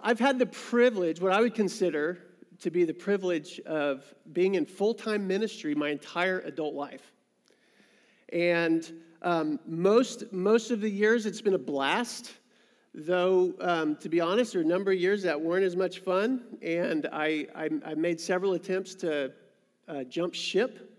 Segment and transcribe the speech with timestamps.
[0.00, 2.18] I've had the privilege, what I would consider
[2.60, 7.12] to be the privilege of being in full time ministry my entire adult life.
[8.32, 8.90] And
[9.22, 12.32] um, most, most of the years it's been a blast,
[12.94, 16.00] though, um, to be honest, there are a number of years that weren't as much
[16.00, 16.42] fun.
[16.62, 19.32] And I, I, I made several attempts to
[19.88, 20.94] uh, jump ship.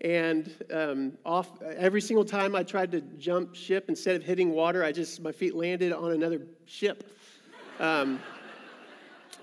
[0.00, 4.84] And um, off every single time I tried to jump ship, instead of hitting water,
[4.84, 7.17] I just my feet landed on another ship.
[7.78, 8.20] Um,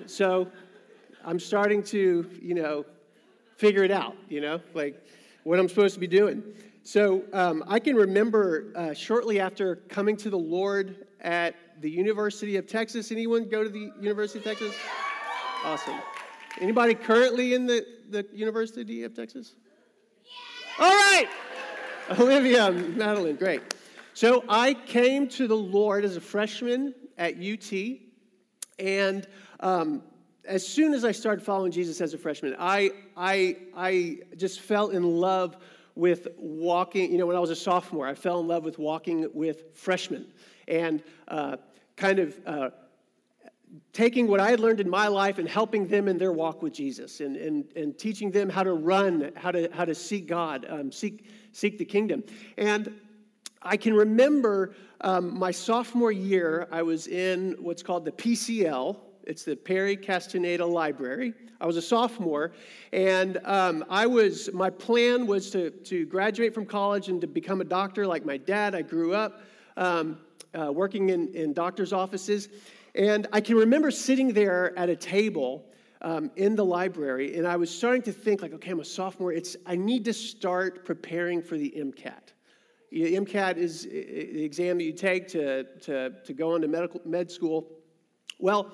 [0.06, 0.48] so
[1.24, 2.86] I'm starting to, you know,
[3.56, 5.02] figure it out, you know, like
[5.44, 6.44] what I'm supposed to be doing.
[6.84, 12.58] So um, I can remember uh, shortly after coming to the Lord at the University
[12.58, 13.12] of Texas.
[13.12, 14.76] Anyone go to the University of Texas?
[15.64, 16.00] Awesome.
[16.60, 19.56] Anybody currently in the, the University of Texas?
[20.78, 21.28] All right.
[22.20, 23.62] Olivia, Madeline, great.
[24.14, 27.72] So I came to the Lord as a freshman at UT,
[28.80, 29.28] and
[29.60, 30.04] um,
[30.48, 34.90] as soon as I started following Jesus as a freshman, I, I, I just fell
[34.90, 35.58] in love
[35.96, 37.12] with walking.
[37.12, 40.28] You know, when I was a sophomore, I fell in love with walking with freshmen
[40.68, 41.58] and uh,
[41.96, 42.70] kind of uh,
[43.94, 46.74] taking what I had learned in my life and helping them in their walk with
[46.74, 50.66] Jesus and, and, and teaching them how to run, how to, how to seek God,
[50.70, 52.24] um, seek, seek the kingdom.
[52.58, 53.00] And
[53.66, 59.44] I can remember um, my sophomore year, I was in what's called the PCL, it's
[59.44, 61.34] the Perry Castaneda Library.
[61.60, 62.52] I was a sophomore,
[62.94, 67.60] and um, I was my plan was to to graduate from college and to become
[67.60, 68.76] a doctor like my dad.
[68.76, 69.42] I grew up
[69.78, 70.20] um,
[70.54, 72.50] uh, working in in doctors' offices,
[72.94, 75.66] and I can remember sitting there at a table.
[76.02, 79.32] Um, in the library, and I was starting to think, like, okay, I'm a sophomore.
[79.32, 82.25] It's I need to start preparing for the MCAT.
[82.96, 87.68] MCAT is the exam that you take to, to, to go into medical med school.
[88.40, 88.72] Well,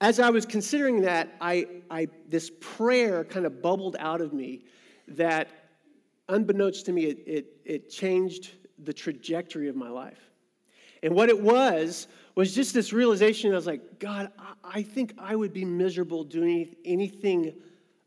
[0.00, 4.64] as I was considering that, I, I, this prayer kind of bubbled out of me
[5.08, 5.48] that,
[6.28, 8.52] unbeknownst to me, it, it, it changed
[8.82, 10.18] the trajectory of my life.
[11.02, 15.14] And what it was, was just this realization I was like, God, I, I think
[15.18, 17.54] I would be miserable doing anything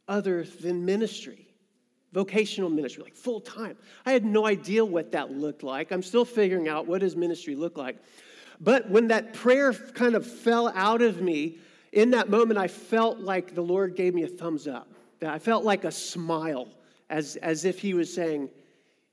[0.08, 1.45] other than ministry,
[2.12, 3.78] vocational ministry, like full time.
[4.06, 5.92] I had no idea what that looked like.
[5.92, 7.98] I'm still figuring out what does ministry look like.
[8.62, 11.58] But when that prayer kind of fell out of me,
[11.92, 14.88] in that moment, I felt like the Lord gave me a thumbs up.
[15.20, 16.68] That I felt like a smile,
[17.10, 18.50] as, as if He was saying,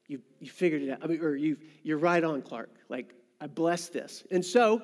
[0.09, 0.99] you, you figured it out.
[1.03, 2.71] I mean, or you, you're right on, Clark.
[2.89, 4.25] Like, I bless this.
[4.31, 4.83] And so,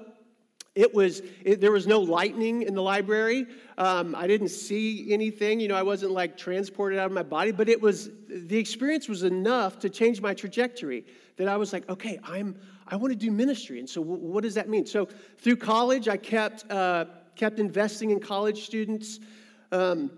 [0.78, 3.46] it was it, there was no lightning in the library.
[3.76, 7.52] Um, i didn't see anything you know i wasn't like transported out of my body
[7.52, 11.04] but it was the experience was enough to change my trajectory
[11.36, 12.56] that i was like okay i'm
[12.88, 13.78] i want to do ministry.
[13.78, 14.84] And so w- what does that mean?
[14.86, 17.04] So through college i kept uh,
[17.36, 19.20] kept investing in college students.
[19.70, 20.10] Um,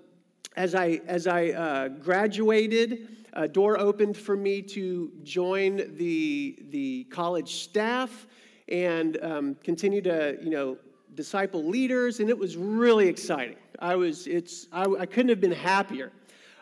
[0.57, 7.05] as I, as I uh, graduated, a door opened for me to join the, the
[7.05, 8.27] college staff
[8.71, 10.79] and um, continue to, you know,
[11.15, 13.57] disciple leaders, and it was really exciting.
[13.79, 16.13] I was, it's, I, I couldn't have been happier.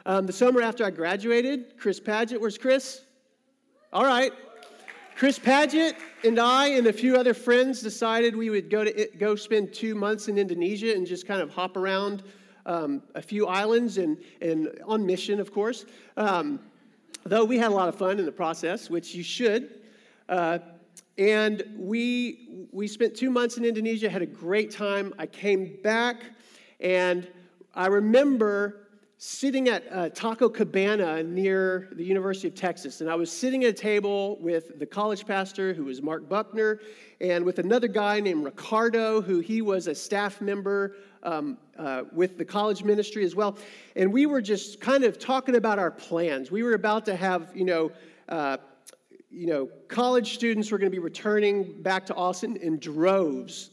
[0.06, 3.02] Um, the summer after I graduated, Chris Paget, where's Chris?
[3.92, 4.32] All right,
[5.16, 9.34] Chris Paget and I and a few other friends decided we would go to go
[9.34, 12.22] spend two months in Indonesia and just kind of hop around
[12.66, 15.86] um, a few islands and, and on mission, of course.
[16.16, 16.60] Um,
[17.24, 19.80] though we had a lot of fun in the process, which you should.
[20.28, 20.58] Uh,
[21.16, 25.14] and we we spent two months in Indonesia, had a great time.
[25.18, 26.16] I came back,
[26.80, 27.28] and
[27.74, 28.88] I remember
[29.20, 33.00] sitting at uh, Taco Cabana near the University of Texas.
[33.00, 36.80] And I was sitting at a table with the college pastor, who was Mark Buckner,
[37.20, 40.94] and with another guy named Ricardo, who he was a staff member
[41.24, 43.58] um, uh, with the college ministry as well.
[43.96, 46.52] And we were just kind of talking about our plans.
[46.52, 47.90] We were about to have, you know,
[48.28, 48.58] uh,
[49.30, 53.70] you know, college students were going to be returning back to Austin in droves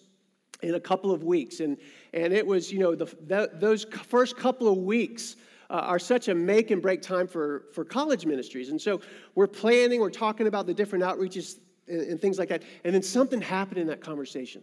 [0.62, 1.60] in a couple of weeks.
[1.60, 1.78] And,
[2.14, 5.36] and it was, you know, the, the those first couple of weeks
[5.70, 8.70] uh, are such a make and break time for, for college ministries.
[8.70, 9.02] And so
[9.36, 12.64] we're planning, we're talking about the different outreaches and, and things like that.
[12.84, 14.62] And then something happened in that conversation.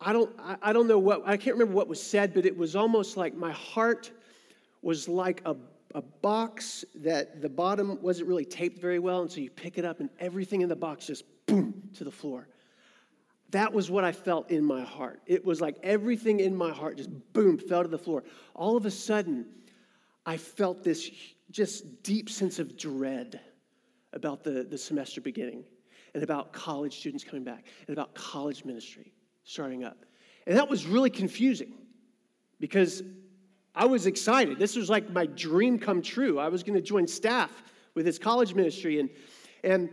[0.00, 2.56] I don't, I, I don't know what, I can't remember what was said, but it
[2.56, 4.10] was almost like my heart
[4.82, 5.56] was like a
[5.94, 9.84] a box that the bottom wasn't really taped very well, and so you pick it
[9.84, 12.48] up, and everything in the box just boom to the floor.
[13.50, 15.22] That was what I felt in my heart.
[15.26, 18.24] It was like everything in my heart just boom fell to the floor.
[18.54, 19.46] All of a sudden,
[20.24, 21.10] I felt this
[21.50, 23.40] just deep sense of dread
[24.12, 25.64] about the, the semester beginning
[26.14, 29.12] and about college students coming back and about college ministry
[29.44, 30.04] starting up.
[30.46, 31.74] And that was really confusing
[32.58, 33.02] because
[33.76, 34.58] I was excited.
[34.58, 36.38] This was like my dream come true.
[36.38, 37.50] I was going to join staff
[37.94, 38.98] with his college ministry.
[38.98, 39.10] And,
[39.62, 39.90] and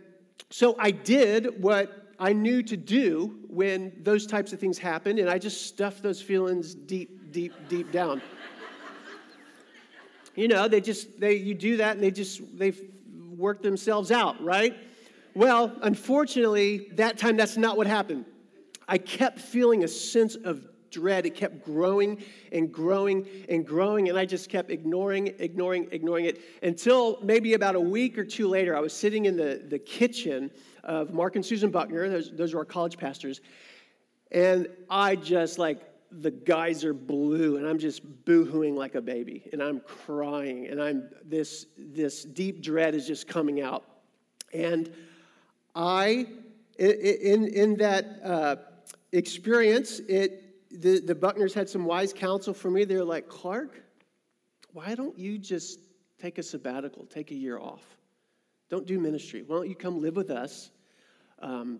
[0.49, 5.29] so I did what I knew to do when those types of things happened, and
[5.29, 8.21] I just stuffed those feelings deep, deep, deep down.
[10.35, 12.73] you know, they just, they, you do that and they just, they
[13.35, 14.77] work themselves out, right?
[15.35, 18.25] Well, unfortunately, that time that's not what happened.
[18.87, 21.25] I kept feeling a sense of dread.
[21.25, 26.41] It kept growing and growing and growing, and I just kept ignoring, ignoring, ignoring it
[26.61, 30.51] until maybe about a week or two later, I was sitting in the, the kitchen
[30.83, 32.07] of Mark and Susan Buckner.
[32.07, 33.41] Those, those are our college pastors.
[34.31, 35.81] And I just like,
[36.21, 41.09] the geyser blew and i'm just boohooing like a baby and i'm crying and i'm
[41.25, 43.83] this this deep dread is just coming out
[44.53, 44.91] and
[45.75, 46.27] i
[46.77, 48.55] in in that uh,
[49.11, 50.42] experience it
[50.73, 52.83] the, the Buckners had some wise counsel for me.
[52.83, 53.81] They're like, Clark,
[54.73, 55.79] why don't you just
[56.19, 57.83] take a sabbatical, take a year off?
[58.69, 59.43] Don't do ministry.
[59.45, 60.71] Why don't you come live with us,
[61.39, 61.79] um,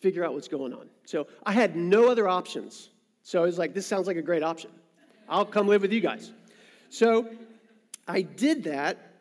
[0.00, 0.88] figure out what's going on?
[1.04, 2.88] So I had no other options.
[3.22, 4.70] So I was like, this sounds like a great option.
[5.28, 6.32] I'll come live with you guys.
[6.88, 7.28] So
[8.08, 9.12] I did that,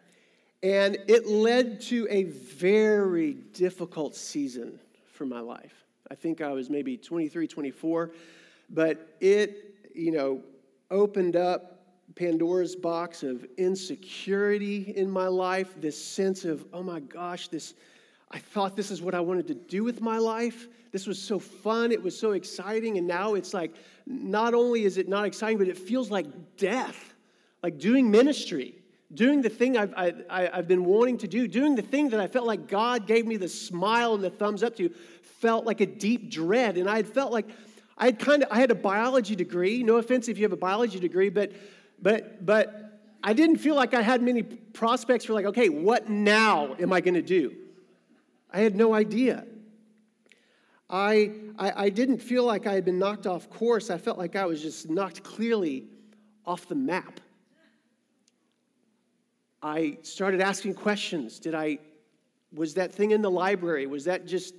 [0.63, 4.79] and it led to a very difficult season
[5.13, 5.73] for my life.
[6.09, 8.11] I think I was maybe 23, 24
[8.69, 10.41] but it, you know,
[10.91, 11.79] opened up
[12.15, 17.75] Pandora's box of insecurity in my life, this sense of, oh my gosh, this,
[18.31, 20.67] I thought this is what I wanted to do with my life.
[20.91, 23.75] This was so fun, it was so exciting, and now it's like,
[24.05, 27.13] not only is it not exciting, but it feels like death,
[27.61, 28.75] like doing ministry.
[29.11, 29.93] Doing the thing I've,
[30.29, 33.25] I, have been wanting to do, doing the thing that I felt like God gave
[33.25, 34.89] me the smile and the thumbs up to,
[35.39, 36.77] felt like a deep dread.
[36.77, 37.49] And I had felt like
[37.99, 39.83] I had kind of I had a biology degree.
[39.83, 41.51] No offense if you have a biology degree, but
[42.01, 42.89] but but
[43.23, 47.01] I didn't feel like I had many prospects for like, okay, what now am I
[47.01, 47.55] going to do?
[48.51, 49.45] I had no idea.
[50.89, 53.89] I, I, I didn't feel like I had been knocked off course.
[53.89, 55.85] I felt like I was just knocked clearly
[56.45, 57.19] off the map.
[59.61, 61.39] I started asking questions.
[61.39, 61.79] Did I,
[62.53, 64.55] was that thing in the library, was that just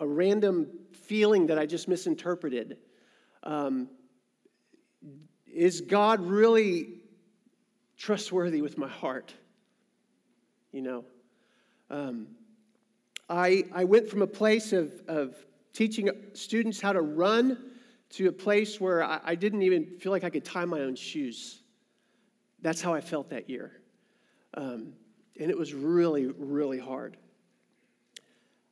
[0.00, 0.66] a random
[1.06, 2.78] feeling that I just misinterpreted.
[3.42, 3.88] Um,
[5.52, 7.00] is God really
[7.96, 9.32] trustworthy with my heart?
[10.72, 11.04] You know,
[11.90, 12.26] um,
[13.28, 15.34] I, I went from a place of, of
[15.72, 17.70] teaching students how to run
[18.10, 20.96] to a place where I, I didn't even feel like I could tie my own
[20.96, 21.60] shoes.
[22.62, 23.72] That's how I felt that year.
[24.54, 24.94] Um,
[25.38, 27.16] and it was really, really hard.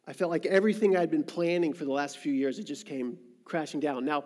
[0.06, 3.18] I felt like everything I'd been planning for the last few years, it just came
[3.44, 4.04] crashing down.
[4.04, 4.24] Now,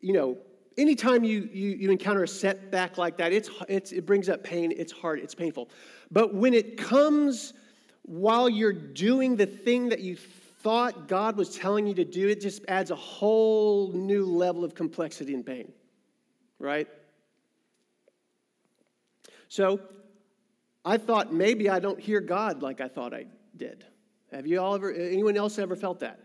[0.00, 0.38] you know,
[0.78, 4.72] anytime you, you, you encounter a setback like that, it's, it's, it brings up pain,
[4.76, 5.68] it's hard, it's painful.
[6.10, 7.52] But when it comes
[8.02, 12.40] while you're doing the thing that you thought God was telling you to do, it
[12.40, 15.72] just adds a whole new level of complexity and pain,
[16.58, 16.88] right?
[19.48, 19.80] So
[20.84, 23.84] I thought maybe I don't hear God like I thought I did.
[24.34, 26.18] Have you all ever, anyone else ever felt that?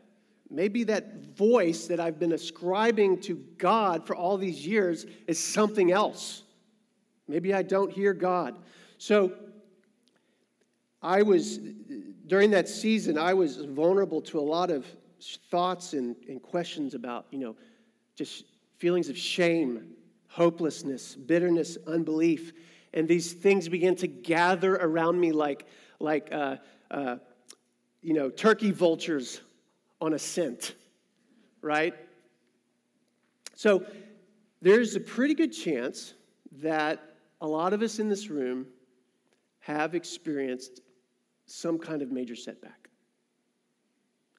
[0.50, 5.92] Maybe that voice that I've been ascribing to God for all these years is something
[5.92, 6.42] else.
[7.28, 8.56] Maybe I don't hear God.
[8.98, 9.33] So
[11.04, 11.60] I was,
[12.26, 14.88] during that season, I was vulnerable to a lot of
[15.52, 17.56] thoughts and, and questions about, you know,
[18.16, 18.45] just
[18.80, 19.92] feelings of shame,
[20.30, 22.54] hopelessness, bitterness, unbelief.
[22.92, 25.68] And these things began to gather around me like,
[26.00, 26.56] like uh,
[26.90, 27.18] uh,
[28.02, 29.42] you know, turkey vultures
[30.02, 30.76] on a scent,
[31.62, 31.94] right?
[33.56, 33.84] So
[34.62, 36.14] there's a pretty good chance
[36.62, 38.68] that a lot of us in this room
[39.60, 40.82] have experienced
[41.46, 42.90] some kind of major setback.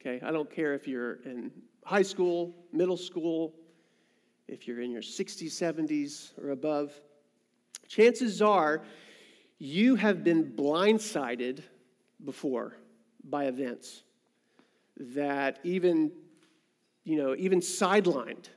[0.01, 1.51] Okay, I don't care if you're in
[1.85, 3.55] high school, middle school,
[4.49, 6.93] if you're in your 60s, 70s, or above.
[7.89, 8.83] Chances are
[9.59, 11.63] you have been blindsided
[12.25, 12.77] before
[13.25, 14.03] by events
[14.97, 16.13] that even,
[17.05, 18.49] you know, even sidelined,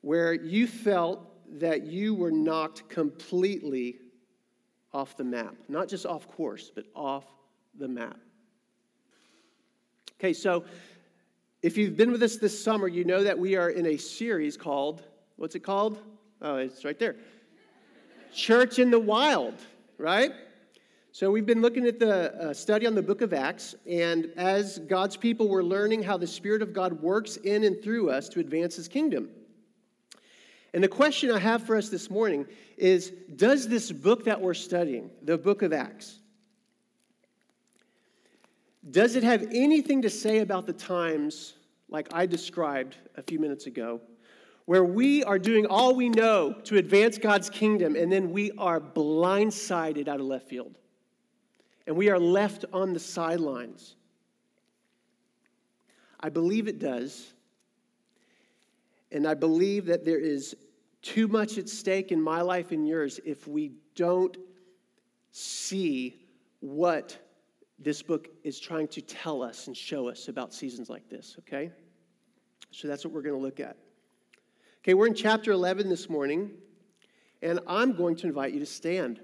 [0.00, 1.24] where you felt
[1.58, 3.96] that you were knocked completely
[4.92, 5.54] off the map.
[5.68, 7.24] Not just off course, but off
[7.78, 8.18] the map.
[10.18, 10.64] Okay, so
[11.62, 14.56] if you've been with us this summer, you know that we are in a series
[14.56, 15.02] called,
[15.36, 15.98] what's it called?
[16.40, 17.16] Oh, it's right there
[18.32, 19.54] Church in the Wild,
[19.96, 20.32] right?
[21.10, 24.78] So, we've been looking at the uh, study on the book of Acts, and as
[24.78, 28.40] God's people were learning how the Spirit of God works in and through us to
[28.40, 29.30] advance His kingdom.
[30.74, 32.46] And the question I have for us this morning
[32.76, 36.18] is Does this book that we're studying, the book of Acts,
[38.90, 41.54] does it have anything to say about the times
[41.88, 44.00] like I described a few minutes ago,
[44.66, 48.78] where we are doing all we know to advance God's kingdom and then we are
[48.78, 50.78] blindsided out of left field?
[51.88, 53.96] And we are left on the sidelines.
[56.20, 57.32] I believe it does.
[59.10, 60.54] And I believe that there is
[61.00, 64.36] too much at stake in my life and yours if we don't
[65.30, 66.14] see
[66.60, 67.16] what
[67.78, 71.72] this book is trying to tell us and show us about seasons like this, okay?
[72.70, 73.78] So that's what we're going to look at.
[74.82, 76.50] Okay, we're in chapter 11 this morning,
[77.40, 79.20] and I'm going to invite you to stand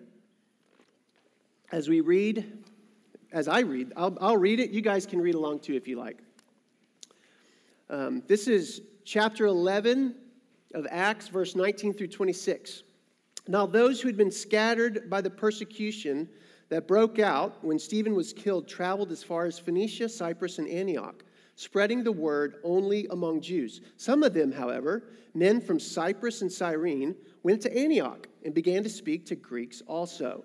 [1.75, 2.52] as we read,
[3.33, 4.71] as I read, I'll, I'll read it.
[4.71, 6.19] You guys can read along too if you like.
[7.90, 10.14] Um, this is chapter 11
[10.73, 12.85] of Acts, verse 19 through 26.
[13.49, 16.28] Now, those who had been scattered by the persecution
[16.69, 21.25] that broke out when Stephen was killed traveled as far as Phoenicia, Cyprus, and Antioch,
[21.57, 23.81] spreading the word only among Jews.
[23.97, 28.88] Some of them, however, men from Cyprus and Cyrene, went to Antioch and began to
[28.88, 30.45] speak to Greeks also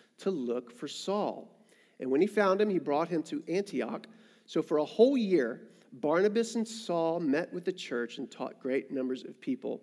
[0.21, 1.47] to look for Saul.
[1.99, 4.07] And when he found him, he brought him to Antioch.
[4.45, 5.61] So for a whole year,
[5.93, 9.81] Barnabas and Saul met with the church and taught great numbers of people.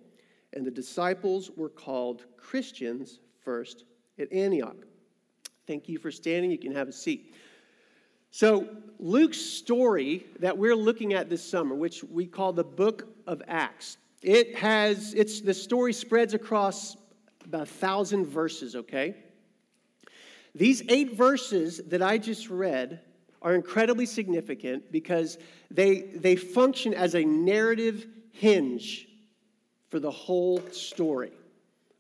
[0.53, 3.85] And the disciples were called Christians first
[4.19, 4.77] at Antioch.
[5.67, 6.51] Thank you for standing.
[6.51, 7.35] You can have a seat.
[8.31, 8.69] So,
[8.99, 13.97] Luke's story that we're looking at this summer, which we call the book of Acts,
[14.23, 16.97] it has, it's, the story spreads across
[17.45, 19.15] about a thousand verses, okay?
[20.59, 23.01] These eight verses that I just read
[23.41, 25.39] are incredibly significant because
[25.71, 29.07] they, they function as a narrative hinge
[29.89, 31.31] for the whole story.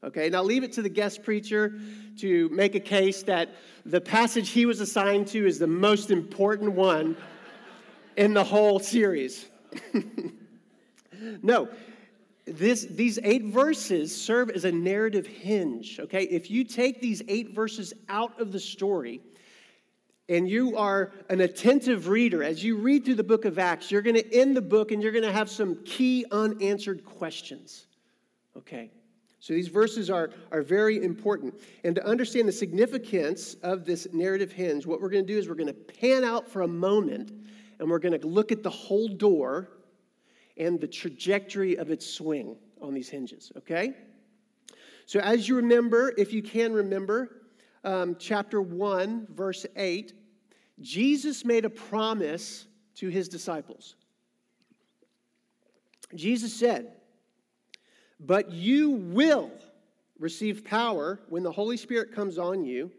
[0.02, 1.78] Okay, now leave it to the guest preacher
[2.18, 3.50] to make a case that
[3.86, 7.16] the passage he was assigned to is the most important one
[8.16, 9.46] in the whole series.
[11.42, 11.68] no,
[12.52, 16.24] this, these eight verses serve as a narrative hinge, okay?
[16.24, 19.20] If you take these eight verses out of the story
[20.28, 24.02] and you are an attentive reader, as you read through the book of Acts, you're
[24.02, 27.86] going to end the book and you're going to have some key unanswered questions,
[28.56, 28.90] okay?
[29.40, 31.54] So these verses are, are very important.
[31.84, 35.48] And to understand the significance of this narrative hinge, what we're going to do is
[35.48, 37.32] we're going to pan out for a moment
[37.78, 39.70] and we're going to look at the whole door
[40.58, 43.94] and the trajectory of its swing on these hinges, okay?
[45.06, 47.46] So, as you remember, if you can remember,
[47.84, 50.12] um, chapter 1, verse 8,
[50.80, 53.96] Jesus made a promise to his disciples.
[56.14, 56.92] Jesus said,
[58.20, 59.50] But you will
[60.18, 62.90] receive power when the Holy Spirit comes on you,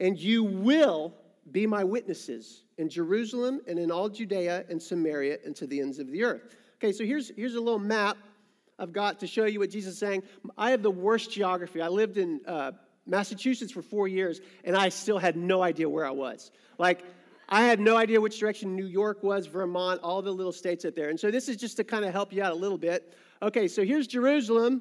[0.00, 1.14] and you will
[1.50, 5.98] be my witnesses in Jerusalem and in all Judea and Samaria and to the ends
[5.98, 6.56] of the earth.
[6.80, 8.16] Okay, so here's, here's a little map
[8.78, 10.22] I've got to show you what Jesus is saying.
[10.56, 11.82] I have the worst geography.
[11.82, 12.70] I lived in uh,
[13.06, 16.52] Massachusetts for four years, and I still had no idea where I was.
[16.78, 17.02] Like,
[17.48, 20.94] I had no idea which direction New York was, Vermont, all the little states out
[20.94, 21.08] there.
[21.08, 23.14] And so this is just to kind of help you out a little bit.
[23.42, 24.80] Okay, so here's Jerusalem,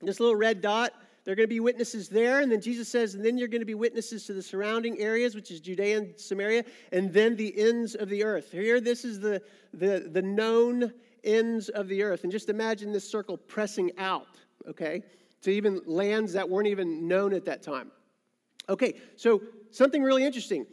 [0.00, 0.92] this little red dot.
[1.24, 2.40] They're going to be witnesses there.
[2.40, 5.34] And then Jesus says, and then you're going to be witnesses to the surrounding areas,
[5.34, 8.52] which is Judea and Samaria, and then the ends of the earth.
[8.52, 9.42] Here, this is the,
[9.74, 10.92] the, the known
[11.24, 12.22] ends of the earth.
[12.22, 14.26] And just imagine this circle pressing out,
[14.68, 15.02] okay,
[15.42, 17.90] to even lands that weren't even known at that time.
[18.68, 20.66] Okay, so something really interesting.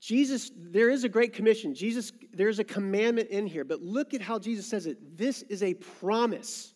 [0.00, 1.74] Jesus, there is a great commission.
[1.74, 5.16] Jesus, there's a commandment in here, but look at how Jesus says it.
[5.16, 6.74] This is a promise.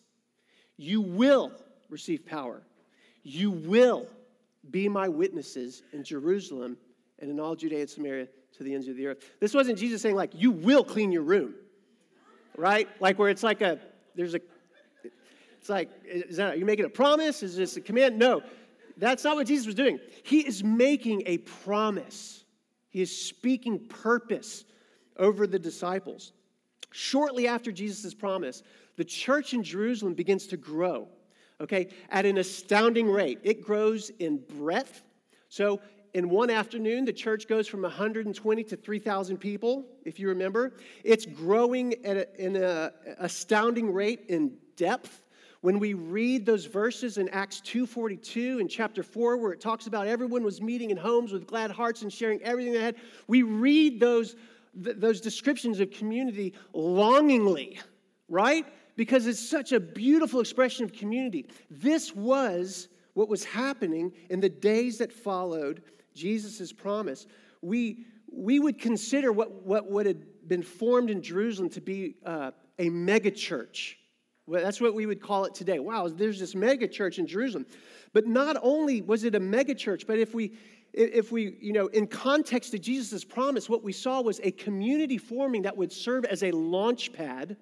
[0.77, 1.51] You will
[1.89, 2.63] receive power.
[3.23, 4.07] You will
[4.71, 6.77] be my witnesses in Jerusalem
[7.19, 8.27] and in all Judea and Samaria
[8.57, 9.23] to the ends of the earth.
[9.39, 11.55] This wasn't Jesus saying, like, you will clean your room,
[12.57, 12.87] right?
[12.99, 13.79] Like, where it's like a,
[14.15, 14.41] there's a,
[15.59, 17.43] it's like, is that, you making a promise?
[17.43, 18.17] Is this a command?
[18.17, 18.41] No.
[18.97, 19.99] That's not what Jesus was doing.
[20.23, 22.43] He is making a promise,
[22.89, 24.65] he is speaking purpose
[25.17, 26.33] over the disciples.
[26.91, 28.63] Shortly after Jesus' promise,
[28.97, 31.07] the church in Jerusalem begins to grow,
[31.61, 33.39] okay, at an astounding rate.
[33.43, 35.03] It grows in breadth.
[35.47, 35.79] So,
[36.13, 40.73] in one afternoon, the church goes from 120 to 3,000 people, if you remember.
[41.03, 45.21] It's growing at an astounding rate in depth.
[45.61, 50.07] When we read those verses in Acts 2:42 in chapter 4 where it talks about
[50.07, 52.95] everyone was meeting in homes with glad hearts and sharing everything they had,
[53.27, 54.35] we read those
[54.83, 57.79] th- those descriptions of community longingly,
[58.27, 58.65] right?
[58.95, 61.45] Because it's such a beautiful expression of community.
[61.69, 67.27] This was what was happening in the days that followed Jesus' promise.
[67.61, 72.51] We, we would consider what, what would have been formed in Jerusalem to be uh,
[72.79, 73.95] a megachurch.
[74.47, 75.79] Well, that's what we would call it today.
[75.79, 77.65] Wow, there's this megachurch in Jerusalem.
[78.13, 80.53] But not only was it a megachurch, but if we
[80.93, 85.17] if we, you know, in context to Jesus' promise, what we saw was a community
[85.17, 87.55] forming that would serve as a launch pad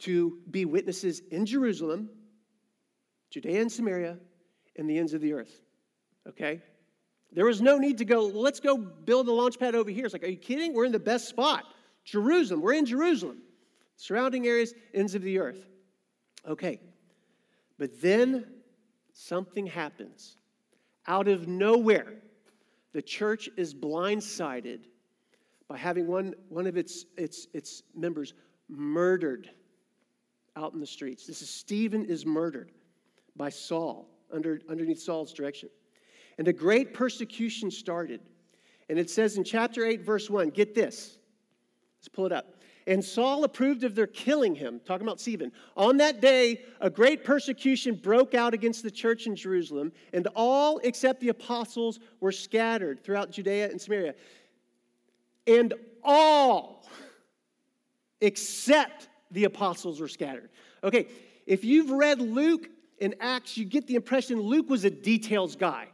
[0.00, 2.10] to be witnesses in Jerusalem,
[3.30, 4.18] Judea and Samaria,
[4.76, 5.62] and the ends of the earth.
[6.30, 6.62] Okay?
[7.32, 10.04] There was no need to go, let's go build a launch pad over here.
[10.04, 10.74] It's like, are you kidding?
[10.74, 11.64] We're in the best spot.
[12.04, 12.60] Jerusalem.
[12.60, 13.42] We're in Jerusalem.
[13.96, 15.66] Surrounding areas, ends of the earth.
[16.48, 16.80] Okay.
[17.78, 18.46] But then
[19.12, 20.36] something happens
[21.06, 22.14] out of nowhere,
[22.92, 24.80] the church is blindsided
[25.68, 28.34] by having one, one of its, its, its members
[28.68, 29.50] murdered
[30.56, 31.26] out in the streets.
[31.26, 32.72] This is Stephen is murdered
[33.36, 35.68] by Saul under, underneath Saul's direction.
[36.40, 38.22] And a great persecution started.
[38.88, 41.18] And it says in chapter 8, verse 1, get this.
[41.98, 42.54] Let's pull it up.
[42.86, 45.52] And Saul approved of their killing him, talking about Stephen.
[45.76, 50.78] On that day, a great persecution broke out against the church in Jerusalem, and all
[50.78, 54.14] except the apostles were scattered throughout Judea and Samaria.
[55.46, 56.88] And all
[58.22, 60.48] except the apostles were scattered.
[60.82, 61.08] Okay,
[61.46, 65.88] if you've read Luke and Acts, you get the impression Luke was a details guy.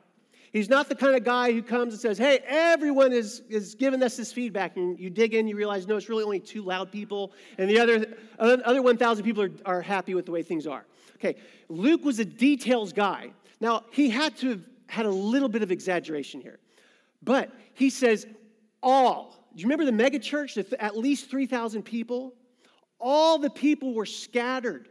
[0.52, 4.02] He's not the kind of guy who comes and says, Hey, everyone is, is giving
[4.02, 4.76] us this feedback.
[4.76, 7.32] And you dig in, you realize, no, it's really only two loud people.
[7.58, 8.06] And the other,
[8.38, 10.86] other 1,000 people are, are happy with the way things are.
[11.16, 11.36] Okay,
[11.68, 13.30] Luke was a details guy.
[13.60, 16.58] Now, he had to have had a little bit of exaggeration here.
[17.22, 18.26] But he says,
[18.82, 19.48] all.
[19.54, 22.34] Do you remember the megachurch, at least 3,000 people?
[23.00, 24.88] All the people were scattered,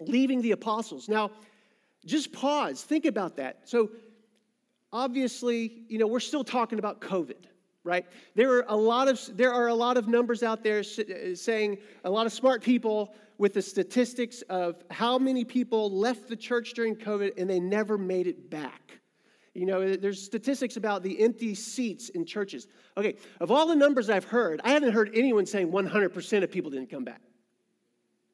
[0.00, 1.08] leaving the apostles.
[1.08, 1.30] Now,
[2.04, 3.60] just pause, think about that.
[3.64, 3.90] So,
[4.94, 7.44] obviously, you know, we're still talking about COVID,
[7.82, 8.06] right?
[8.34, 11.78] There are a lot of there are a lot of numbers out there uh, saying
[12.04, 16.72] a lot of smart people with the statistics of how many people left the church
[16.72, 19.00] during COVID and they never made it back.
[19.54, 22.66] You know, there's statistics about the empty seats in churches.
[22.96, 26.70] Okay, of all the numbers I've heard, I haven't heard anyone saying 100% of people
[26.70, 27.20] didn't come back.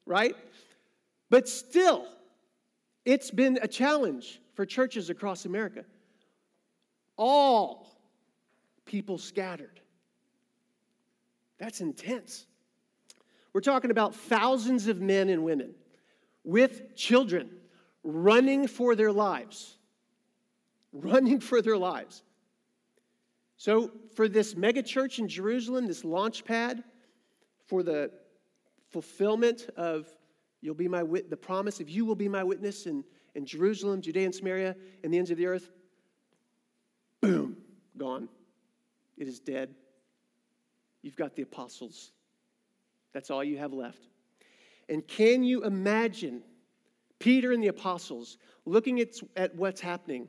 [0.05, 0.35] Right?
[1.29, 2.07] But still,
[3.05, 5.85] it's been a challenge for churches across America
[7.17, 7.87] all
[8.85, 9.79] people scattered.
[11.57, 12.45] That's intense.
[13.53, 15.75] We're talking about thousands of men and women
[16.43, 17.49] with children
[18.03, 19.77] running for their lives.
[20.93, 22.23] Running for their lives.
[23.57, 26.83] So, for this megachurch in Jerusalem, this launch pad
[27.67, 28.11] for the
[28.89, 30.07] fulfillment of
[30.61, 33.03] you'll be my wit- the promise of you will be my witness in,
[33.35, 35.69] in Jerusalem, Judea and Samaria, and the ends of the earth,
[37.21, 37.57] boom,
[37.97, 38.27] gone.
[39.17, 39.73] It is dead.
[41.01, 42.11] You've got the apostles.
[43.13, 44.07] That's all you have left.
[44.89, 46.43] And can you imagine
[47.19, 50.27] Peter and the apostles looking at, at what's happening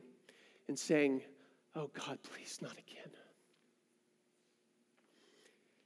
[0.67, 1.21] and saying,
[1.75, 3.11] Oh God, please, not again.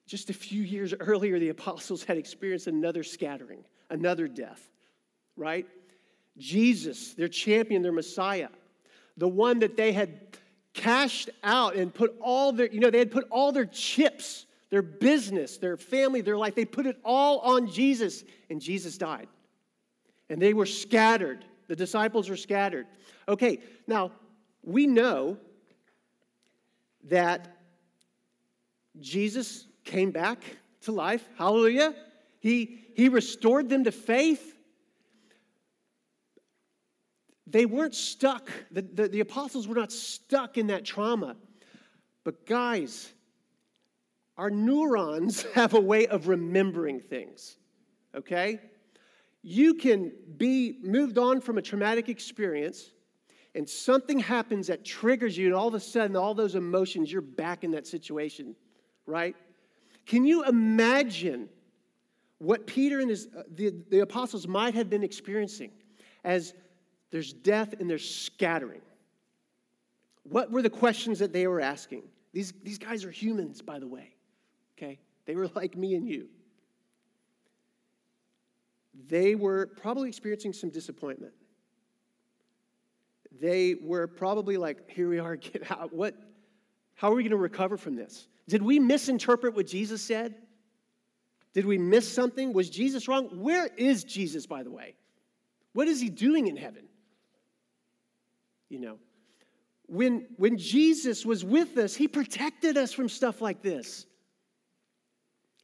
[0.05, 4.69] Just a few years earlier, the apostles had experienced another scattering, another death,
[5.35, 5.65] right?
[6.37, 8.49] Jesus, their champion, their Messiah,
[9.17, 10.37] the one that they had
[10.77, 14.83] cashed out and put all their, you know, they had put all their chips, their
[14.83, 19.27] business, their family, their life, they put it all on Jesus, and Jesus died.
[20.29, 21.43] And they were scattered.
[21.67, 22.85] The disciples were scattered.
[23.27, 24.11] Okay, now
[24.63, 25.37] we know
[27.05, 27.57] that
[28.99, 30.43] Jesus came back
[30.81, 31.27] to life.
[31.37, 31.95] Hallelujah.
[32.39, 34.56] He, he restored them to faith
[37.49, 41.35] they weren't stuck, the, the, the, apostles were not stuck in that trauma.
[42.23, 43.13] But, guys,
[44.37, 47.57] our neurons have a way of remembering things,
[48.13, 48.59] okay?
[49.41, 52.91] You can be moved on from a traumatic experience,
[53.55, 57.21] and something happens that triggers you, and all of a sudden, all those emotions, you're
[57.21, 58.55] back in that situation,
[59.05, 59.35] right?
[60.05, 61.47] Can you imagine
[62.39, 65.71] what Peter and his, uh, the, the apostles might have been experiencing
[66.23, 66.53] as
[67.11, 68.81] there's death and there's scattering?
[70.23, 72.03] What were the questions that they were asking?
[72.33, 74.13] These, these guys are humans, by the way,
[74.77, 74.99] okay?
[75.25, 76.27] They were like me and you.
[79.07, 81.33] They were probably experiencing some disappointment.
[83.39, 85.93] They were probably like, here we are, get out.
[85.93, 86.15] What,
[86.95, 88.27] how are we going to recover from this?
[88.47, 90.35] Did we misinterpret what Jesus said?
[91.53, 92.53] Did we miss something?
[92.53, 93.25] Was Jesus wrong?
[93.41, 94.95] Where is Jesus, by the way?
[95.73, 96.83] What is he doing in heaven?
[98.69, 98.99] You know,
[99.87, 104.05] when, when Jesus was with us, he protected us from stuff like this.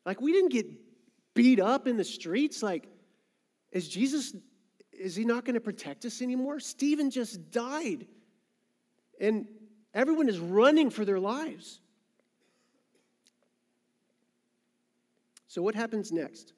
[0.05, 0.65] Like, we didn't get
[1.33, 2.63] beat up in the streets.
[2.63, 2.87] Like,
[3.71, 4.35] is Jesus,
[4.91, 6.59] is he not going to protect us anymore?
[6.59, 8.07] Stephen just died.
[9.19, 9.47] And
[9.93, 11.79] everyone is running for their lives.
[15.47, 16.53] So, what happens next?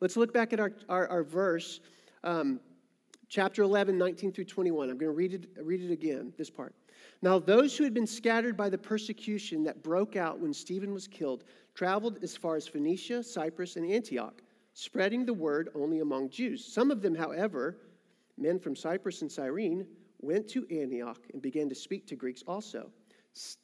[0.00, 1.80] Let's look back at our, our, our verse,
[2.22, 2.60] um,
[3.28, 4.90] chapter 11, 19 through 21.
[4.90, 6.74] I'm going to read it, read it again, this part.
[7.22, 11.06] Now, those who had been scattered by the persecution that broke out when Stephen was
[11.06, 14.42] killed traveled as far as Phoenicia, Cyprus, and Antioch,
[14.74, 16.64] spreading the word only among Jews.
[16.64, 17.78] Some of them, however,
[18.38, 19.86] men from Cyprus and Cyrene,
[20.20, 22.90] went to Antioch and began to speak to Greeks also,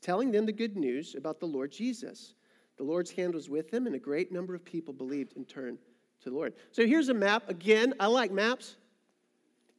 [0.01, 2.35] telling them the good news about the Lord Jesus.
[2.77, 5.79] The Lord's hand was with them, and a great number of people believed and turned
[6.23, 6.55] to the Lord.
[6.73, 7.49] So here's a map.
[7.49, 8.77] Again, I like maps.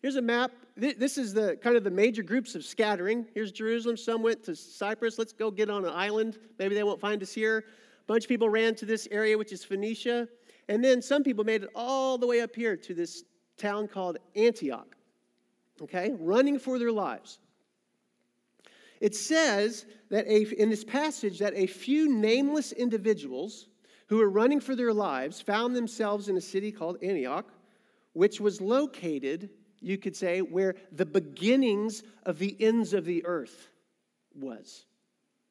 [0.02, 0.52] Here's a map.
[0.76, 3.28] This is the kind of the major groups of scattering.
[3.36, 3.98] Here's Jerusalem.
[3.98, 5.20] Some went to Cyprus.
[5.20, 6.40] Let's go get on an island.
[6.58, 7.60] Maybe they won't find us here.
[7.60, 10.28] A bunch of people ran to this area, which is Phoenicia.
[10.70, 13.24] And then some people made it all the way up here to this
[13.58, 14.96] town called Antioch,
[15.82, 17.38] okay, running for their lives.
[19.02, 23.68] It says that a, in this passage that a few nameless individuals
[24.08, 27.52] who were running for their lives found themselves in a city called Antioch,
[28.14, 29.50] which was located,
[29.82, 33.70] you could say, where the beginnings of the ends of the earth
[34.34, 34.86] was.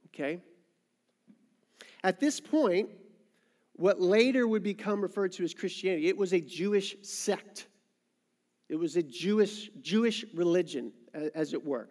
[0.09, 0.41] Okay?
[2.03, 2.91] At this point,
[3.75, 7.67] what later would become referred to as Christianity, it was a Jewish sect.
[8.69, 10.93] It was a Jewish, Jewish religion,
[11.35, 11.89] as it were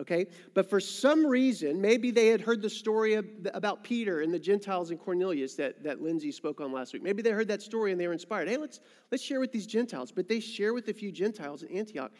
[0.00, 0.26] okay?
[0.54, 4.90] But for some reason, maybe they had heard the story about Peter and the Gentiles
[4.90, 7.02] and Cornelius that, that Lindsay spoke on last week.
[7.02, 8.48] Maybe they heard that story and they were inspired.
[8.48, 8.80] Hey, let's,
[9.10, 10.12] let's share with these Gentiles.
[10.12, 12.12] But they share with a few Gentiles in Antioch.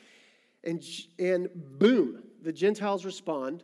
[0.64, 0.82] And,
[1.18, 3.62] and boom, the Gentiles respond.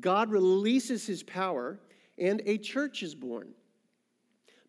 [0.00, 1.78] God releases his power,
[2.18, 3.48] and a church is born.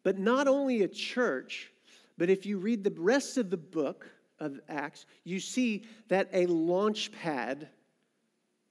[0.03, 1.71] But not only a church,
[2.17, 4.07] but if you read the rest of the book
[4.39, 7.69] of Acts, you see that a launch pad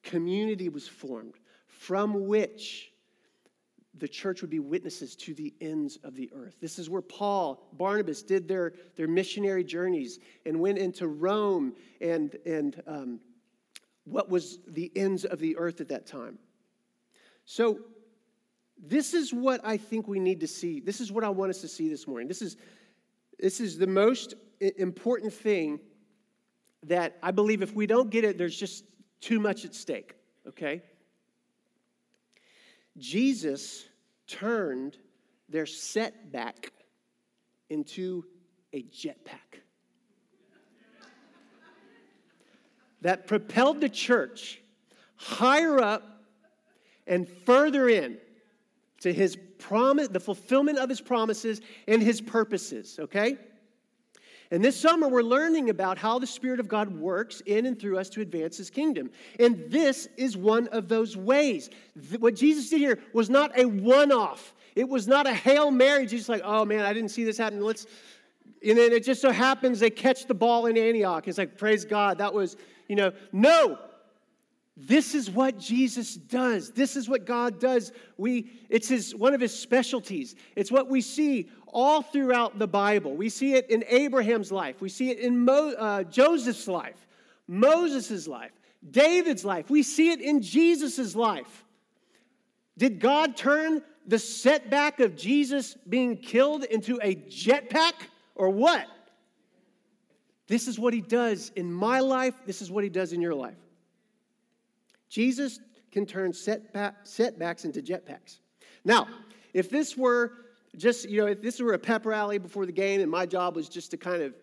[0.05, 1.35] community was formed
[1.67, 2.93] from which
[3.99, 6.57] the church would be witnesses to the ends of the earth.
[6.61, 12.37] This is where Paul, Barnabas did their, their missionary journeys and went into Rome and,
[12.45, 13.21] and um,
[14.05, 16.38] what was the ends of the earth at that time.
[17.45, 17.81] So,
[18.87, 20.81] this is what I think we need to see.
[20.81, 22.27] This is what I want us to see this morning.
[22.27, 22.57] This is,
[23.38, 25.79] this is the most important thing
[26.83, 28.85] that I believe if we don't get it, there's just
[29.25, 30.15] too much at stake,
[30.47, 30.83] okay?
[32.99, 33.87] Jesus
[34.27, 34.99] turned
[35.49, 36.73] their setback
[37.71, 38.27] into
[38.75, 39.63] a jetpack
[43.01, 44.61] that propelled the church
[45.17, 46.03] higher up
[47.07, 48.19] and further in
[49.01, 53.39] to his promise, the fulfillment of his promises and his purposes, okay?
[54.55, 57.99] And this summer, we're learning about how the Spirit of God works in and through
[57.99, 59.11] us to advance His kingdom.
[59.40, 61.71] And this is one of those ways.
[62.21, 66.07] What Jesus did here was not a one off, it was not a Hail Mary,
[66.07, 67.62] Jesus, like, oh man, I didn't see this happen.
[67.62, 67.87] Let's.
[68.64, 71.27] And then it just so happens they catch the ball in Antioch.
[71.27, 72.57] It's like, praise God, that was,
[72.88, 73.77] you know, no,
[74.77, 76.73] this is what Jesus does.
[76.73, 77.93] This is what God does.
[78.17, 80.35] We, it's his, one of his specialties.
[80.57, 83.15] It's what we see all throughout the Bible.
[83.15, 84.81] We see it in Abraham's life.
[84.81, 87.07] We see it in Mo, uh, Joseph's life,
[87.47, 88.51] Moses' life,
[88.91, 89.71] David's life.
[89.71, 91.65] We see it in Jesus' life.
[92.77, 97.95] Did God turn the setback of Jesus being killed into a jetpack
[98.35, 98.87] or what?
[100.49, 102.35] This is what he does in my life.
[102.45, 103.55] This is what he does in your life.
[105.14, 105.61] Jesus
[105.92, 108.40] can turn setback, setbacks into jetpacks.
[108.85, 109.07] Now,
[109.53, 110.33] if this were
[110.77, 113.55] just, you know, if this were a pep rally before the game and my job
[113.55, 114.35] was just to kind of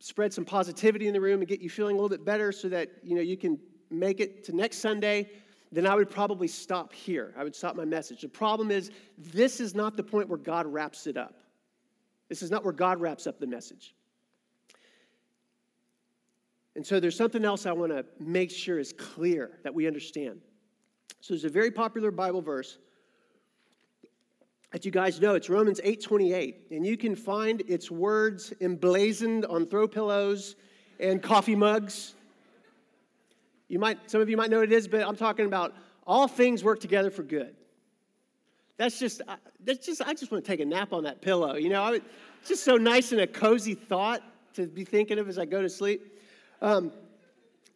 [0.00, 2.68] spread some positivity in the room and get you feeling a little bit better so
[2.68, 3.56] that, you know, you can
[3.88, 5.30] make it to next Sunday,
[5.70, 7.32] then I would probably stop here.
[7.38, 8.22] I would stop my message.
[8.22, 11.36] The problem is, this is not the point where God wraps it up.
[12.28, 13.94] This is not where God wraps up the message.
[16.76, 20.40] And so there's something else I want to make sure is clear that we understand.
[21.20, 22.78] So there's a very popular Bible verse
[24.72, 25.34] that you guys know.
[25.34, 30.56] It's Romans 8:28, and you can find its words emblazoned on throw pillows
[31.00, 32.14] and coffee mugs.
[33.68, 35.74] You might, some of you might know what it is, but I'm talking about
[36.06, 37.54] all things work together for good.
[38.78, 39.20] That's just,
[39.64, 41.56] that's just, I just want to take a nap on that pillow.
[41.56, 44.22] You know, it's just so nice and a cozy thought
[44.54, 46.17] to be thinking of as I go to sleep.
[46.60, 46.92] Um,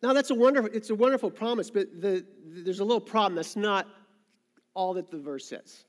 [0.03, 3.37] now that's a wonderful, it's a wonderful promise, but the, there's a little problem.
[3.37, 3.89] That's not
[4.75, 5.85] all that the verse says.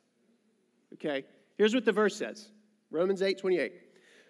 [0.94, 1.26] Okay,
[1.58, 2.50] here's what the verse says
[2.92, 3.74] Romans 8 28.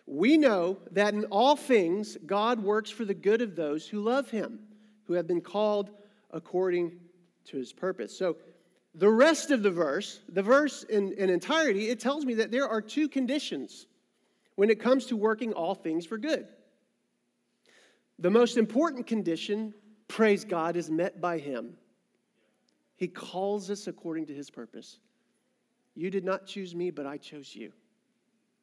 [0.06, 4.30] We know that in all things God works for the good of those who love
[4.30, 4.60] him,
[5.06, 5.92] who have been called
[6.32, 7.00] according
[7.46, 8.18] to his purpose.
[8.18, 8.38] So
[8.96, 12.68] the rest of the verse, the verse in, in entirety, it tells me that there
[12.68, 13.88] are two conditions
[14.56, 16.48] when it comes to working all things for good.
[18.20, 19.74] The most important condition,
[20.08, 21.76] praise God, is met by Him.
[22.96, 25.00] He calls us according to His purpose.
[25.96, 27.72] You did not choose me, but I chose you.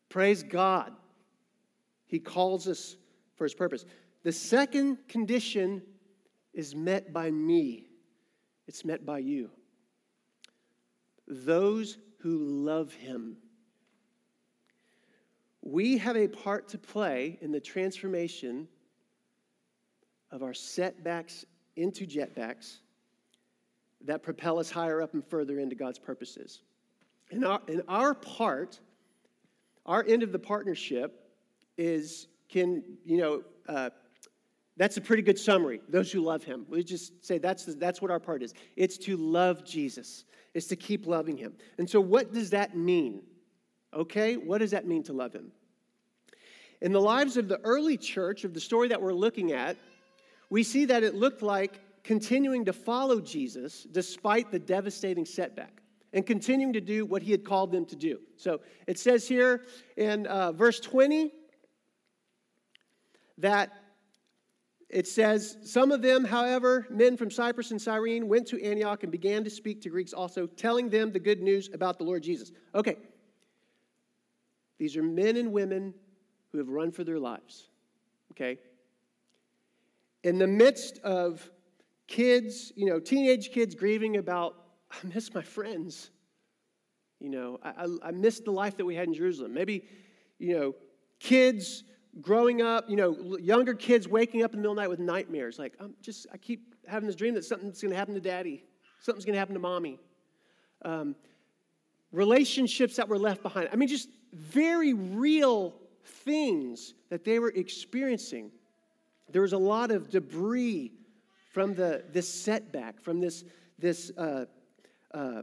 [0.08, 0.92] Praise God.
[2.06, 2.96] He calls us
[3.36, 3.84] for His purpose.
[4.22, 5.82] The second condition
[6.52, 7.86] is met by me,
[8.66, 9.50] it's met by you.
[11.26, 13.36] Those who love Him.
[15.62, 18.66] We have a part to play in the transformation
[20.30, 21.44] of our setbacks
[21.76, 22.78] into jetpacks
[24.04, 26.62] that propel us higher up and further into God's purposes.
[27.30, 28.80] And our, and our part,
[29.86, 31.28] our end of the partnership
[31.76, 33.90] is can, you know, uh,
[34.76, 35.80] that's a pretty good summary.
[35.88, 36.66] Those who love him.
[36.68, 38.54] We just say that's, that's what our part is.
[38.76, 41.54] It's to love Jesus, it's to keep loving him.
[41.78, 43.22] And so, what does that mean?
[43.92, 45.52] Okay, what does that mean to love him?
[46.80, 49.76] In the lives of the early church, of the story that we're looking at,
[50.50, 55.80] we see that it looked like continuing to follow Jesus despite the devastating setback
[56.12, 58.18] and continuing to do what he had called them to do.
[58.36, 59.64] So it says here
[59.96, 61.32] in uh, verse 20
[63.38, 63.72] that
[64.88, 69.12] it says, Some of them, however, men from Cyprus and Cyrene, went to Antioch and
[69.12, 72.50] began to speak to Greeks also, telling them the good news about the Lord Jesus.
[72.74, 72.96] Okay.
[74.78, 75.94] These are men and women
[76.50, 77.68] who have run for their lives.
[78.32, 78.58] Okay?
[80.22, 81.48] In the midst of
[82.06, 84.54] kids, you know, teenage kids grieving about,
[84.90, 86.10] I miss my friends.
[87.20, 89.54] You know, I, I, I miss the life that we had in Jerusalem.
[89.54, 89.84] Maybe,
[90.38, 90.74] you know,
[91.18, 91.84] kids
[92.20, 94.98] growing up, you know, younger kids waking up in the middle of the night with
[94.98, 95.58] nightmares.
[95.58, 98.64] Like, I'm just, I keep having this dream that something's going to happen to daddy,
[99.00, 99.98] something's going to happen to mommy.
[100.82, 101.14] Um,
[102.10, 103.68] relationships that were left behind.
[103.72, 108.50] I mean, just very real things that they were experiencing
[109.32, 110.92] there was a lot of debris
[111.52, 113.44] from the, this setback, from this,
[113.78, 114.46] this uh,
[115.12, 115.42] uh,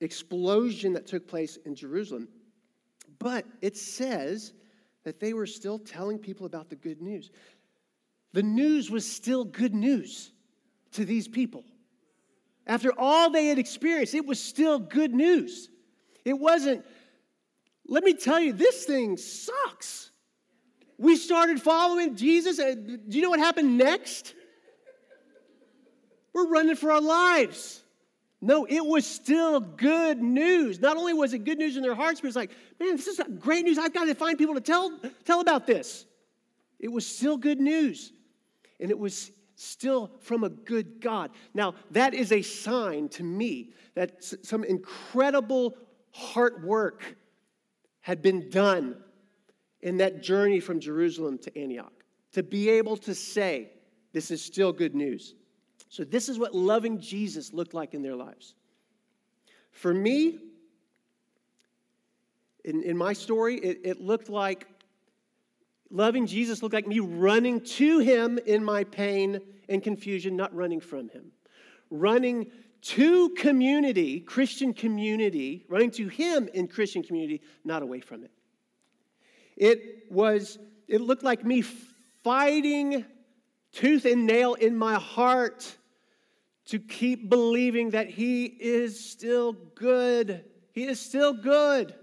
[0.00, 2.28] explosion that took place in Jerusalem.
[3.18, 4.52] But it says
[5.04, 7.30] that they were still telling people about the good news.
[8.32, 10.32] The news was still good news
[10.92, 11.64] to these people.
[12.66, 15.68] After all they had experienced, it was still good news.
[16.24, 16.84] It wasn't,
[17.86, 20.10] let me tell you, this thing sucks.
[20.98, 22.58] We started following Jesus.
[22.58, 24.34] Uh, do you know what happened next?
[26.32, 27.82] We're running for our lives.
[28.40, 30.78] No, it was still good news.
[30.78, 33.20] Not only was it good news in their hearts, but it's like, man, this is
[33.38, 33.78] great news.
[33.78, 34.92] I've got to find people to tell,
[35.24, 36.04] tell about this.
[36.78, 38.12] It was still good news.
[38.80, 41.30] And it was still from a good God.
[41.54, 45.76] Now, that is a sign to me that some incredible
[46.10, 47.16] heart work
[48.00, 48.96] had been done
[49.84, 51.92] in that journey from Jerusalem to Antioch
[52.32, 53.70] to be able to say,
[54.12, 55.34] this is still good news.
[55.88, 58.54] So, this is what loving Jesus looked like in their lives.
[59.70, 60.38] For me,
[62.64, 64.66] in, in my story, it, it looked like
[65.90, 70.80] loving Jesus looked like me running to him in my pain and confusion, not running
[70.80, 71.30] from him.
[71.90, 72.50] Running
[72.82, 78.30] to community, Christian community, running to him in Christian community, not away from it.
[79.56, 81.62] It was, it looked like me
[82.22, 83.04] fighting
[83.72, 85.76] tooth and nail in my heart
[86.66, 90.44] to keep believing that He is still good.
[90.72, 91.94] He is still good.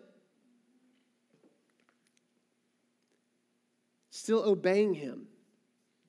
[4.12, 5.28] Still obeying Him,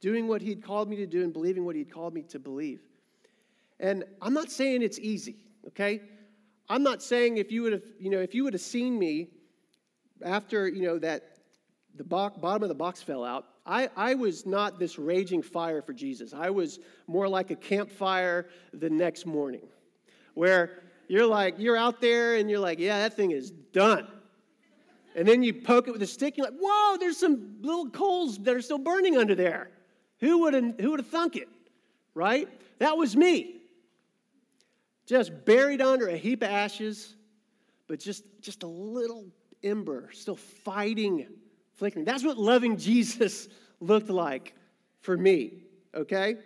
[0.00, 2.80] doing what He'd called me to do and believing what He'd called me to believe.
[3.80, 5.36] And I'm not saying it's easy,
[5.68, 6.02] okay?
[6.68, 9.28] I'm not saying if you would have, you know, if you would have seen me
[10.24, 11.31] after, you know, that
[11.96, 15.92] the bottom of the box fell out, I, I was not this raging fire for
[15.92, 16.32] Jesus.
[16.32, 19.68] I was more like a campfire the next morning,
[20.34, 24.08] where you're like, you're out there and you're like, yeah, that thing is done.
[25.14, 28.38] And then you poke it with a stick, you're like, whoa, there's some little coals
[28.38, 29.70] that are still burning under there.
[30.20, 31.48] Who would have, who would have thunk it,
[32.14, 32.48] right?
[32.78, 33.56] That was me.
[35.06, 37.14] Just buried under a heap of ashes,
[37.88, 39.26] but just, just a little
[39.62, 41.26] ember still fighting
[41.74, 42.04] flickering.
[42.04, 43.48] That's what loving Jesus
[43.80, 44.54] looked like
[45.00, 46.36] for me, okay?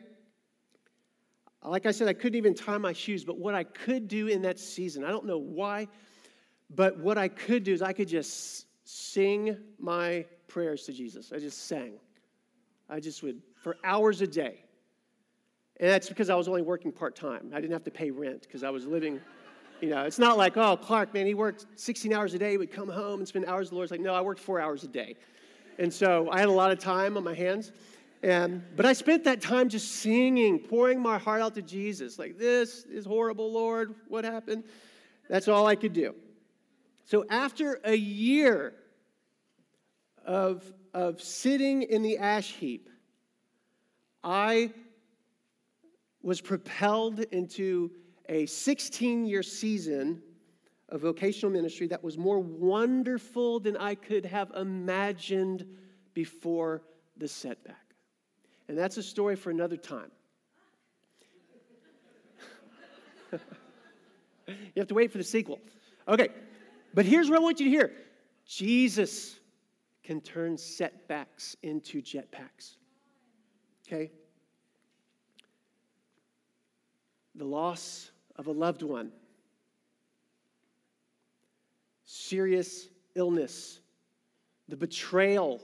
[1.62, 4.43] Like I said, I couldn't even tie my shoes, but what I could do in
[4.43, 5.89] that season, I don't know why,
[6.71, 11.33] but what I could do is I could just sing my prayers to Jesus.
[11.33, 11.95] I just sang.
[12.89, 14.65] I just would, for hours a day.
[15.79, 17.51] And that's because I was only working part time.
[17.53, 19.21] I didn't have to pay rent because I was living
[19.81, 22.59] you know, it's not like, oh, Clark, man, he worked 16 hours a day, he
[22.59, 23.85] would come home and spend hours with the Lord.
[23.85, 25.17] It's like, no, I worked four hours a day.
[25.79, 27.73] And so I had a lot of time on my hands.
[28.23, 32.19] And, but I spent that time just singing, pouring my heart out to Jesus.
[32.19, 33.95] Like, this is horrible, Lord.
[34.09, 34.65] What happened?
[35.29, 36.15] That's all I could do.
[37.05, 38.75] So after a year
[40.25, 42.89] of, of sitting in the ash heap,
[44.25, 44.73] I
[46.23, 47.93] was propelled into
[48.29, 50.23] a 16 year season
[50.89, 55.67] of vocational ministry that was more wonderful than I could have imagined
[56.15, 56.83] before
[57.17, 57.95] the setback.
[58.69, 60.11] And that's a story for another time.
[63.33, 63.39] you
[64.77, 65.61] have to wait for the sequel.
[66.09, 66.29] Okay,
[66.95, 67.93] but here's what I want you to hear
[68.47, 69.41] Jesus
[70.05, 72.77] can turn setbacks into jetpacks.
[73.87, 74.12] Okay?
[77.35, 79.11] The loss of a loved one,
[82.05, 83.81] serious illness,
[84.68, 85.61] the betrayal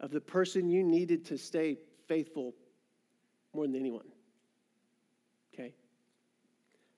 [0.00, 2.54] of the person you needed to stay faithful
[3.54, 4.06] more than anyone.
[5.52, 5.74] Okay?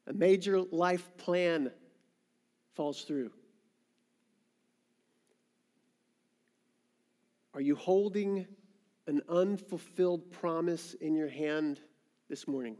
[0.07, 1.71] A major life plan
[2.75, 3.31] falls through.
[7.55, 8.47] Are you holding
[9.07, 11.81] an unfulfilled promise in your hand
[12.29, 12.77] this morning?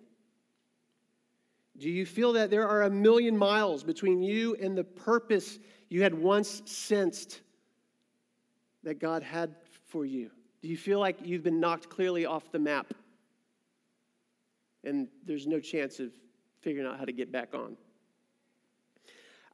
[1.79, 6.03] Do you feel that there are a million miles between you and the purpose you
[6.03, 7.41] had once sensed
[8.83, 9.55] that God had
[9.87, 10.31] for you?
[10.61, 12.93] Do you feel like you've been knocked clearly off the map
[14.83, 16.11] and there's no chance of
[16.61, 17.77] figuring out how to get back on?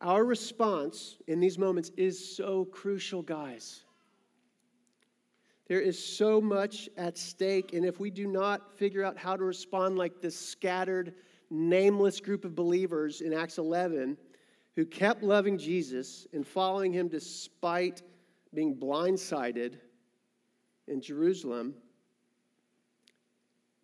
[0.01, 3.85] Our response in these moments is so crucial, guys.
[5.67, 9.45] There is so much at stake, and if we do not figure out how to
[9.45, 11.15] respond like this scattered,
[11.55, 14.17] nameless group of believers in Acts 11
[14.77, 18.03] who kept loving Jesus and following him despite
[18.53, 19.75] being blindsided
[20.89, 21.75] in Jerusalem,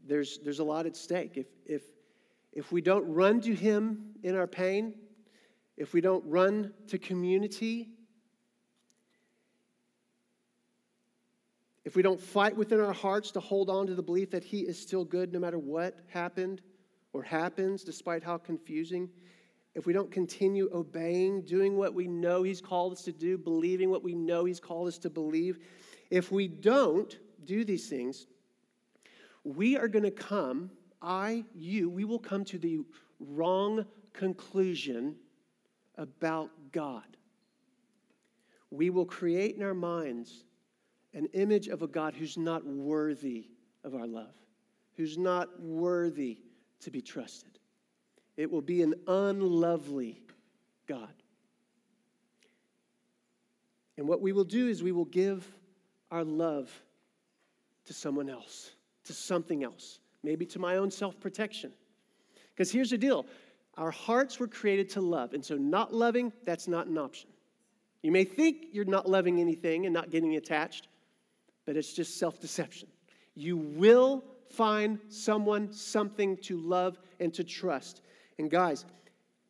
[0.07, 1.37] there's, there's a lot at stake.
[1.37, 1.83] If, if,
[2.53, 4.95] if we don't run to him in our pain,
[5.77, 7.91] if we don't run to community,
[11.85, 14.61] if we don't fight within our hearts to hold on to the belief that he
[14.61, 16.61] is still good no matter what happened,
[17.13, 19.09] or happens, despite how confusing,
[19.75, 23.91] if we don't continue obeying, doing what we know He's called us to do, believing
[23.91, 25.59] what we know He's called us to believe,
[26.11, 28.27] if we don't do these things,
[29.45, 30.71] we are going to come,
[31.01, 32.81] I, you, we will come to the
[33.21, 35.17] wrong conclusion
[35.97, 37.17] about God.
[38.71, 40.45] We will create in our minds
[41.15, 43.49] an image of a God who's not worthy
[43.85, 44.35] of our love,
[44.97, 46.39] who's not worthy
[46.81, 47.59] to be trusted.
[48.37, 50.23] It will be an unlovely
[50.87, 51.13] God.
[53.99, 55.47] And what we will do is we will give
[56.11, 56.71] our love
[57.85, 58.71] to someone else,
[59.05, 61.73] to something else, maybe to my own self protection.
[62.55, 63.27] Because here's the deal
[63.77, 65.33] our hearts were created to love.
[65.35, 67.31] And so, not loving, that's not an option.
[68.03, 70.89] You may think you're not loving anything and not getting attached,
[71.67, 72.89] but it's just self deception.
[73.35, 78.03] You will find someone, something to love and to trust.
[78.39, 78.85] And guys,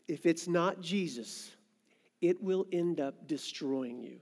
[0.09, 1.51] if it's not Jesus,
[2.21, 4.21] it will end up destroying you.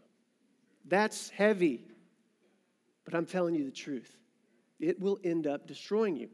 [0.86, 1.84] That's heavy,
[3.04, 4.16] but I'm telling you the truth.
[4.80, 6.28] It will end up destroying you.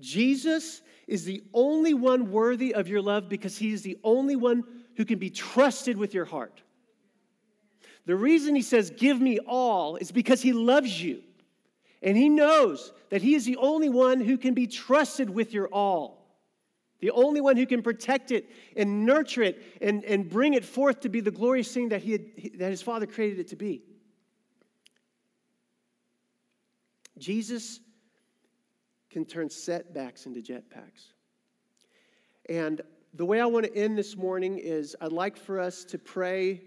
[0.00, 4.64] Jesus is the only one worthy of your love because he is the only one
[4.96, 6.62] who can be trusted with your heart.
[8.06, 11.22] The reason he says, Give me all, is because he loves you.
[12.04, 15.68] And he knows that he is the only one who can be trusted with your
[15.68, 16.20] all.
[17.00, 21.00] the only one who can protect it and nurture it and, and bring it forth
[21.00, 22.24] to be the glorious thing that, he had,
[22.58, 23.82] that his Father created it to be.
[27.18, 27.80] Jesus
[29.10, 31.12] can turn setbacks into jetpacks.
[32.48, 32.80] And
[33.12, 36.62] the way I want to end this morning is I'd like for us to pray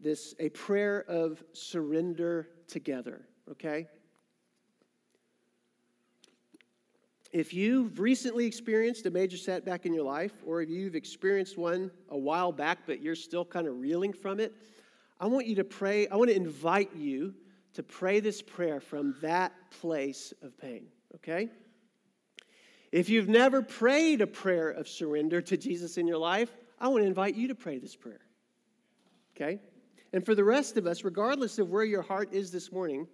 [0.00, 3.88] this a prayer of surrender together, okay?
[7.32, 11.90] If you've recently experienced a major setback in your life, or if you've experienced one
[12.10, 14.54] a while back, but you're still kind of reeling from it,
[15.18, 17.32] I want you to pray, I want to invite you
[17.72, 21.48] to pray this prayer from that place of pain, okay?
[22.90, 27.02] If you've never prayed a prayer of surrender to Jesus in your life, I want
[27.02, 28.20] to invite you to pray this prayer,
[29.34, 29.58] okay?
[30.12, 33.06] And for the rest of us, regardless of where your heart is this morning,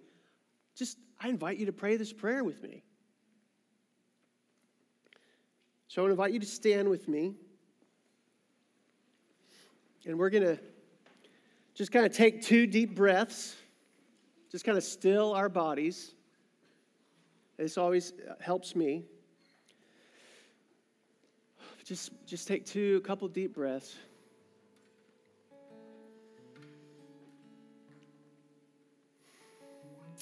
[0.75, 2.83] just I invite you to pray this prayer with me.
[5.89, 7.33] So I want to invite you to stand with me.
[10.05, 10.59] And we're going to
[11.73, 13.55] just kind of take two deep breaths,
[14.51, 16.13] just kind of still our bodies.
[17.57, 19.03] This always uh, helps me.
[21.83, 23.95] Just, just take two, a couple deep breaths.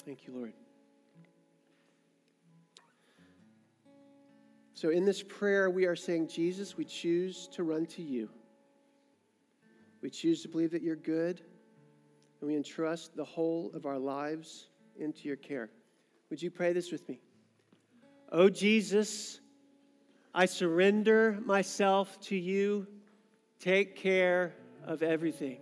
[0.06, 0.67] Thank you, Lord.
[4.80, 8.28] So, in this prayer, we are saying, Jesus, we choose to run to you.
[10.02, 11.40] We choose to believe that you're good,
[12.40, 15.68] and we entrust the whole of our lives into your care.
[16.30, 17.18] Would you pray this with me?
[18.30, 19.40] Oh, Jesus,
[20.32, 22.86] I surrender myself to you.
[23.58, 24.54] Take care
[24.84, 25.58] of everything.